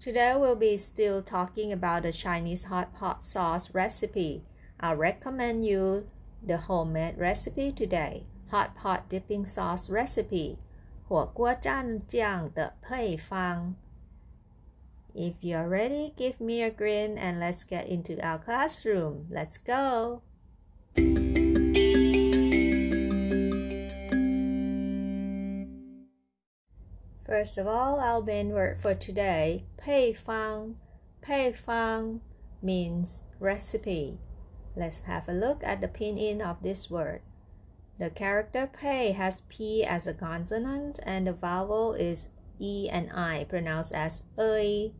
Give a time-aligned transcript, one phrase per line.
[0.00, 4.44] Today we'll be still talking about the Chinese hot pot sauce recipe.
[4.78, 6.08] I recommend you
[6.42, 8.24] the homemade recipe today.
[8.50, 10.58] Hot pot dipping sauce recipe.
[11.08, 13.76] 火锅蘸酱的配方.
[15.14, 19.26] If you're ready, give me a grin and let's get into our classroom.
[19.30, 20.22] Let's go.
[27.30, 30.76] First of all, our main word for today, 配方.
[31.20, 32.20] 配方
[32.62, 34.18] means recipe.
[34.76, 37.22] Let's have a look at the pinyin of this word.
[37.98, 43.44] The character pei has p as a consonant and the vowel is e and i
[43.44, 44.92] pronounced as ei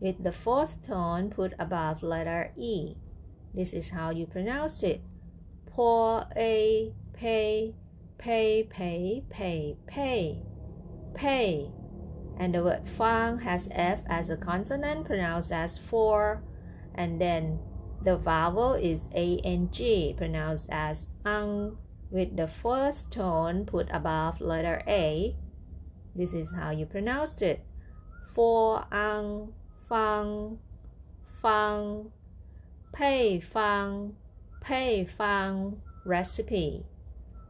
[0.00, 2.96] with the fourth tone put above letter e.
[3.54, 5.00] This is how you pronounce it.
[5.66, 7.74] Po a pei
[8.18, 10.42] pei pei pei pei
[11.13, 11.71] pay.
[12.37, 16.43] And the word fang has F as a consonant pronounced as for,
[16.95, 17.59] and then
[18.03, 21.77] the vowel is ang pronounced as ang
[22.09, 25.35] with the first tone put above letter A.
[26.15, 27.63] This is how you pronounce it.
[28.33, 29.53] For ang
[29.87, 30.59] fang
[31.41, 32.11] fang
[32.93, 34.15] pei fang
[34.61, 36.85] pei fang recipe.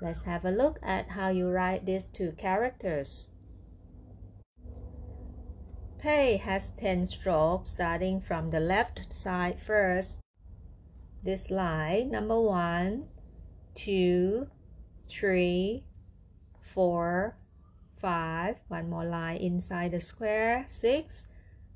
[0.00, 3.31] Let's have a look at how you write these two characters.
[6.02, 10.18] Pei has 10 strokes starting from the left side first.
[11.22, 13.06] This line, number one,
[13.76, 14.48] two,
[15.08, 15.84] three,
[16.60, 17.36] four,
[18.00, 18.56] five.
[18.66, 21.28] One more line inside the square, six,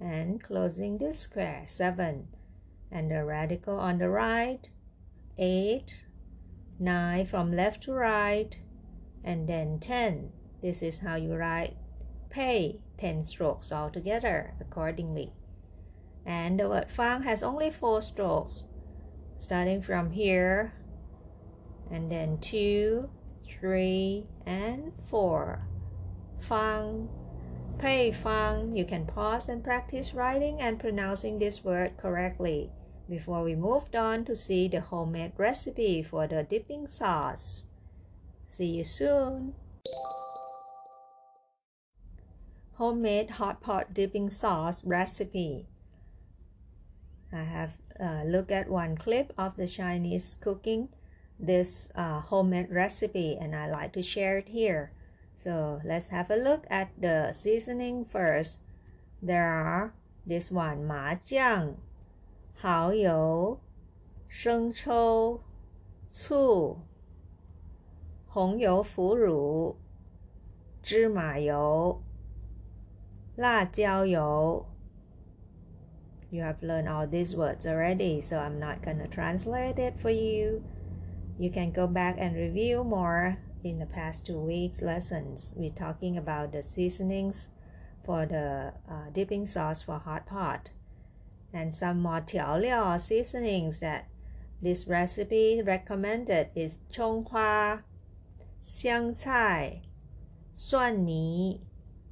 [0.00, 2.26] and closing this square, seven.
[2.90, 4.68] And the radical on the right,
[5.38, 5.94] eight,
[6.80, 8.58] nine from left to right,
[9.22, 10.32] and then 10.
[10.60, 11.76] This is how you write
[12.30, 15.32] pay 10 strokes altogether accordingly.
[16.26, 18.66] And the word fang has only 4 strokes,
[19.38, 20.74] starting from here,
[21.90, 23.08] and then 2,
[23.60, 25.66] 3, and 4.
[26.40, 27.08] Fang,
[27.78, 28.76] pay fang.
[28.76, 32.70] You can pause and practice writing and pronouncing this word correctly
[33.08, 37.68] before we moved on to see the homemade recipe for the dipping sauce.
[38.48, 39.54] See you soon!
[42.77, 45.67] homemade hot pot dipping sauce recipe.
[47.31, 50.89] I have uh, looked at one clip of the Chinese cooking
[51.39, 54.91] this uh, homemade recipe and I like to share it here.
[55.37, 58.59] So let's have a look at the seasoning first.
[59.21, 59.93] There are
[60.25, 61.75] this one 麻酱、
[62.55, 63.59] 蚝油、
[64.27, 65.41] 生抽、
[66.09, 66.79] 醋、
[68.27, 69.77] 红油腐乳、
[70.81, 72.01] 芝麻油。
[73.37, 74.65] 辣椒油.
[76.29, 80.09] You have learned all these words already, so I'm not going to translate it for
[80.09, 80.63] you.
[81.37, 85.53] You can go back and review more in the past two weeks' lessons.
[85.55, 87.49] We're talking about the seasonings
[88.03, 90.69] for the uh, dipping sauce for hot pot
[91.53, 94.05] and some more 调料 seasonings that
[94.61, 97.83] this recipe recommended is 葱花、
[98.61, 99.81] 香菜、
[100.55, 101.61] 蒜泥、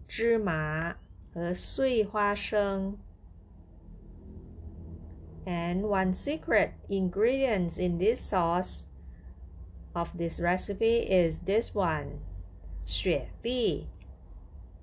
[0.08, 0.98] 芝麻。
[1.36, 2.98] 和碎花生。
[5.46, 8.86] And one secret ingredient in this sauce
[9.96, 12.22] of this recipe is this one,
[12.86, 13.88] 雪碧.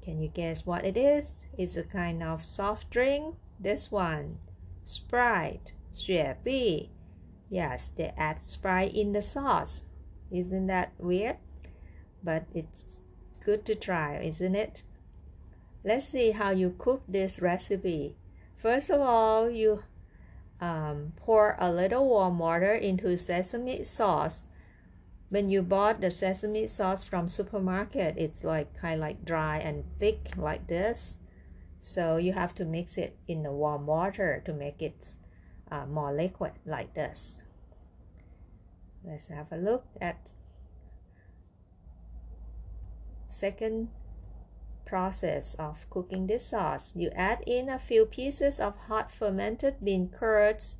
[0.02, 1.44] Can you guess what it is?
[1.56, 3.36] It's a kind of soft drink.
[3.60, 4.38] This one,
[4.84, 6.90] Sprite, 雪碧.
[7.50, 9.84] Yes, they add Sprite in the sauce.
[10.30, 11.36] Isn't that weird?
[12.22, 13.00] But it's
[13.44, 14.82] good to try, isn't it?
[15.85, 18.15] Let's see how you cook this recipe.
[18.55, 19.83] First of all, you
[20.61, 24.43] um, pour a little warm water into sesame sauce.
[25.29, 29.83] When you bought the sesame sauce from supermarket, it's like kind of like dry and
[29.99, 31.17] thick like this.
[31.81, 35.05] So you have to mix it in the warm water to make it
[35.69, 37.41] uh, more liquid like this.
[39.03, 40.29] Let's have a look at
[43.27, 43.89] second
[44.85, 46.95] process of cooking this sauce.
[46.95, 50.77] You add in a few pieces of hot fermented bean curds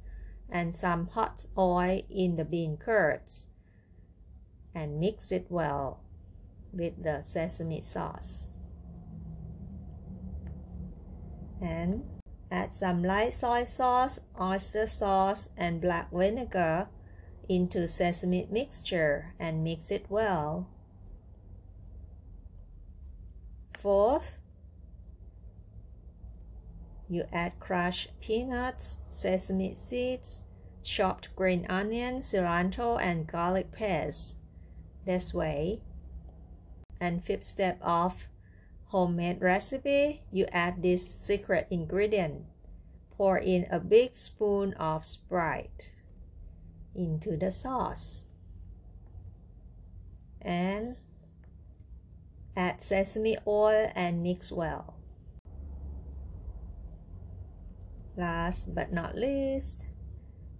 [0.49, 3.47] and some hot oil in the bean curds
[4.75, 5.99] and mix it well
[6.71, 8.49] with the sesame sauce.
[11.61, 12.03] And
[12.51, 16.87] add some light soy sauce, oyster sauce, and black vinegar
[17.47, 20.67] into sesame mixture and mix it well.
[23.83, 24.39] Fourth,
[27.09, 30.45] you add crushed peanuts, sesame seeds,
[30.83, 34.37] chopped green onion, cilantro, and garlic paste.
[35.05, 35.81] This way.
[37.01, 38.29] And fifth step of
[38.85, 42.45] homemade recipe, you add this secret ingredient.
[43.17, 45.91] Pour in a big spoon of Sprite
[46.95, 48.27] into the sauce.
[50.41, 50.95] And
[52.55, 54.95] Add sesame oil and mix well.
[58.15, 59.87] Last but not least,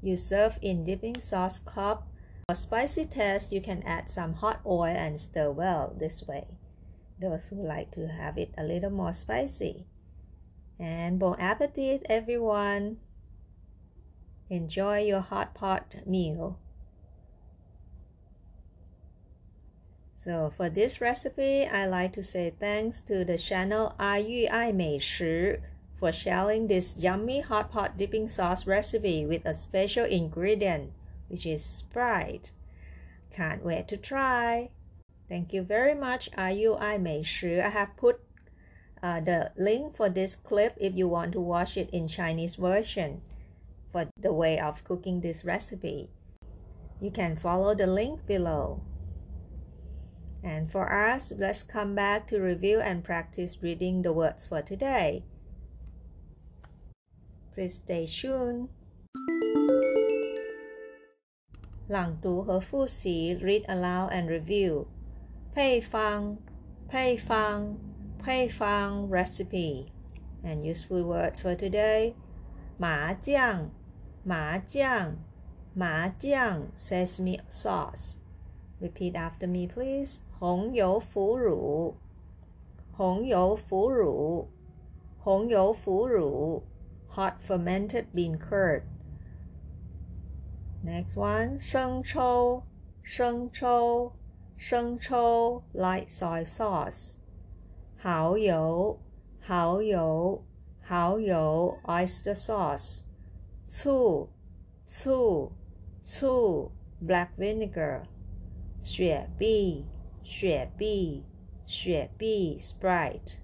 [0.02, 2.08] you serve in dipping sauce cup.
[2.50, 6.48] For spicy taste, you can add some hot oil and stir well this way.
[7.22, 9.86] Those who like to have it a little more spicy.
[10.80, 12.98] And bon appetit, everyone!
[14.50, 16.60] Enjoy your hot pot meal.
[20.24, 24.98] So for this recipe, I like to say thanks to the channel Ayu Ai Mei
[24.98, 25.58] Shi
[26.00, 30.94] for sharing this yummy hot pot dipping sauce recipe with a special ingredient,
[31.28, 32.52] which is Sprite.
[33.32, 34.70] Can't wait to try.
[35.28, 37.60] Thank you very much, Ayu Ai Mei Shi.
[37.60, 38.22] I have put
[39.02, 43.22] uh, the link for this clip if you want to watch it in Chinese version
[43.92, 46.10] for the way of cooking this recipe.
[47.02, 48.80] You can follow the link below.
[50.43, 55.25] And for us, let's come back to review and practice reading the words for today.
[57.55, 58.69] Please stay tuned.
[61.89, 64.85] 朗读和复习 read aloud and review
[65.55, 66.37] 配方
[66.87, 67.79] 配方
[68.23, 69.87] 配方 recipe
[70.45, 72.13] and useful words for today
[72.77, 73.71] 麻酱
[74.23, 75.17] 麻酱
[75.73, 78.19] 麻酱 sesame sauce
[78.81, 80.21] Repeat after me, please.
[80.43, 81.97] 红油腐乳，
[82.93, 84.49] 红油腐乳，
[85.19, 86.63] 红油腐乳。
[87.11, 88.83] Hot fermented bean curd.
[90.85, 92.63] Next one, 生抽，
[93.03, 94.13] 生抽，
[94.57, 95.65] 生抽。
[95.75, 97.17] Light soy sauce.
[97.97, 99.01] 蚝油，
[99.41, 100.45] 蚝油，
[100.87, 101.79] 蚝油。
[101.85, 103.07] Oyster sauce.
[103.67, 104.29] 醋，
[104.85, 105.51] 醋，
[106.03, 106.71] 醋。
[107.05, 108.03] Black vinegar.
[108.83, 109.87] 雪碧，
[110.24, 111.26] 雪碧，
[111.66, 113.36] 雪碧，Sprite，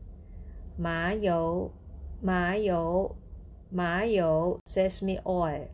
[0.78, 1.74] 麻油，
[2.22, 3.18] 麻油，
[3.70, 5.68] 麻油，Sesame oil，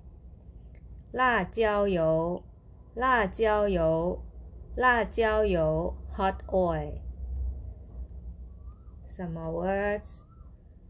[1.12, 2.42] 辣椒油，
[2.96, 4.20] 辣椒油，
[4.76, 6.94] 辣椒油，Hot oil。
[9.08, 10.22] Some words，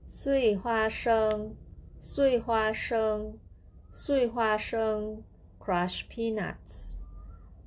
[0.08, 1.58] 碎花生，
[2.00, 3.38] 碎花生，
[3.92, 5.24] 碎花生
[5.60, 7.00] ，Crushed peanuts，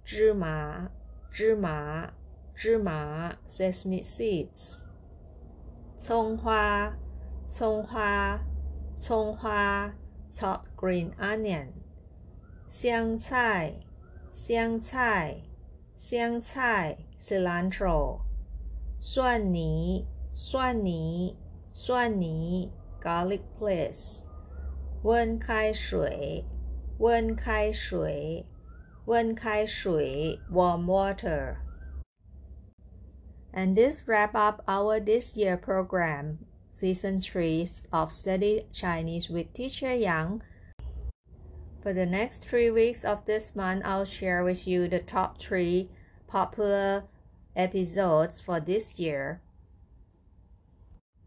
[0.03, 0.91] 芝麻。
[1.31, 2.15] 芝麻，
[2.59, 4.83] 芝麻 （sesame seeds）、
[5.97, 6.93] 葱花、
[7.49, 8.41] 葱花、
[8.99, 9.95] 葱花
[10.33, 11.69] chopped green onion）、
[12.69, 13.75] 香菜、
[14.33, 15.37] 香菜、
[15.97, 18.23] 香菜 （cilantro）、
[18.99, 21.37] 蒜泥、蒜泥、
[21.73, 24.25] 蒜泥 （garlic paste）、
[25.05, 26.45] 温开水、
[26.99, 28.45] 温开水。
[29.09, 31.68] 温开水 （warm water）。
[33.53, 36.39] And this wrap up our this year program,
[36.71, 40.43] season 3 of Study Chinese with Teacher Yang.
[41.83, 45.89] For the next three weeks of this month, I'll share with you the top three
[46.27, 47.05] popular
[47.57, 49.41] episodes for this year.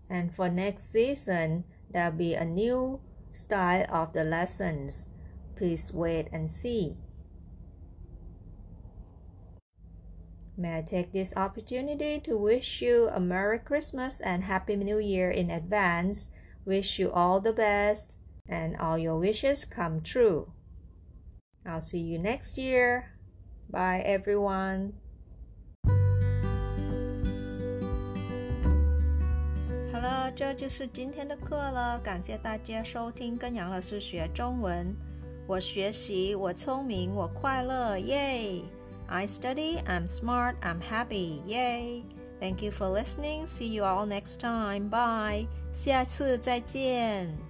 [0.09, 2.99] And for next season, there'll be a new
[3.31, 5.09] style of the lessons.
[5.55, 6.97] Please wait and see.
[10.56, 15.30] May I take this opportunity to wish you a Merry Christmas and Happy New Year
[15.30, 16.30] in advance.
[16.64, 18.16] Wish you all the best.
[18.48, 20.48] and all your wishes come true.
[21.64, 23.12] I'll see you next year.
[23.68, 24.92] Bye, everyone.
[29.92, 31.98] Hello，这就是今天的课了。
[31.98, 34.94] 感谢大家收听跟杨老师学中文。
[35.48, 38.62] 我学习，我聪明，我快乐，耶
[39.10, 42.04] ！I study, I'm smart, I'm happy, yay!
[42.38, 43.46] Thank you for listening.
[43.46, 44.88] See you all next time.
[44.88, 45.48] Bye.
[45.72, 47.49] 下次再见。